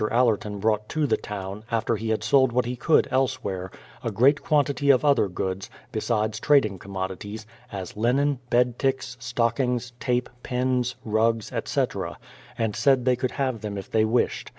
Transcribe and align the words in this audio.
Allerton 0.09 0.57
brought 0.57 0.89
to 0.89 1.05
the 1.05 1.15
town, 1.15 1.63
after 1.69 1.95
he 1.95 2.09
had 2.09 2.23
sold 2.23 2.51
what 2.51 2.65
he 2.65 2.75
could 2.75 3.07
elsewhere, 3.11 3.69
a 4.03 4.09
great 4.09 4.41
quantity 4.41 4.89
of 4.89 5.05
other 5.05 5.27
goods, 5.29 5.69
besides 5.91 6.39
trading 6.39 6.79
commodities; 6.79 7.45
as 7.71 7.95
linen, 7.95 8.39
bed 8.49 8.79
ticks, 8.79 9.15
stockings, 9.19 9.93
tape, 9.99 10.27
pins, 10.41 10.95
rugs, 11.05 11.51
etc., 11.51 12.17
and 12.57 12.75
said 12.75 13.05
they 13.05 13.15
could 13.15 13.33
have 13.33 13.61
them 13.61 13.77
if 13.77 13.91
they 13.91 14.03
wished. 14.03 14.49